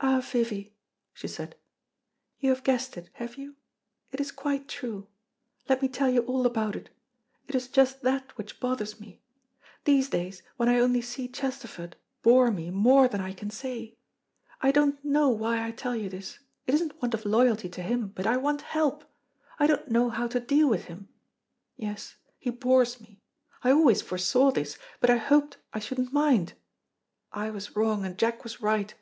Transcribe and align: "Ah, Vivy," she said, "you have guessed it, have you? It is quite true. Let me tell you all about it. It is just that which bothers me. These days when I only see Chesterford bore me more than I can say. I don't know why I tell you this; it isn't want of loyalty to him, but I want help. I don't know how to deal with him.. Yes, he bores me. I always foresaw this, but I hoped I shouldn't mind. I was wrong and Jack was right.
"Ah, 0.00 0.20
Vivy," 0.22 0.74
she 1.12 1.28
said, 1.28 1.54
"you 2.38 2.48
have 2.48 2.64
guessed 2.64 2.96
it, 2.96 3.10
have 3.12 3.34
you? 3.36 3.56
It 4.10 4.22
is 4.22 4.32
quite 4.32 4.68
true. 4.68 5.06
Let 5.68 5.82
me 5.82 5.88
tell 5.90 6.08
you 6.08 6.22
all 6.22 6.46
about 6.46 6.74
it. 6.74 6.88
It 7.46 7.54
is 7.54 7.68
just 7.68 8.00
that 8.00 8.38
which 8.38 8.58
bothers 8.58 8.98
me. 8.98 9.20
These 9.84 10.08
days 10.08 10.42
when 10.56 10.70
I 10.70 10.78
only 10.78 11.02
see 11.02 11.28
Chesterford 11.28 11.94
bore 12.22 12.50
me 12.50 12.70
more 12.70 13.06
than 13.06 13.20
I 13.20 13.34
can 13.34 13.50
say. 13.50 13.98
I 14.62 14.70
don't 14.70 15.04
know 15.04 15.28
why 15.28 15.62
I 15.62 15.72
tell 15.72 15.94
you 15.94 16.08
this; 16.08 16.38
it 16.66 16.72
isn't 16.72 17.02
want 17.02 17.12
of 17.12 17.26
loyalty 17.26 17.68
to 17.68 17.82
him, 17.82 18.08
but 18.08 18.26
I 18.26 18.38
want 18.38 18.62
help. 18.62 19.04
I 19.58 19.66
don't 19.66 19.90
know 19.90 20.08
how 20.08 20.26
to 20.28 20.40
deal 20.40 20.70
with 20.70 20.84
him.. 20.86 21.10
Yes, 21.76 22.16
he 22.38 22.48
bores 22.48 22.98
me. 22.98 23.20
I 23.62 23.72
always 23.72 24.00
foresaw 24.00 24.52
this, 24.52 24.78
but 25.00 25.10
I 25.10 25.18
hoped 25.18 25.58
I 25.74 25.80
shouldn't 25.80 26.14
mind. 26.14 26.54
I 27.30 27.50
was 27.50 27.76
wrong 27.76 28.06
and 28.06 28.16
Jack 28.16 28.42
was 28.42 28.62
right. 28.62 28.94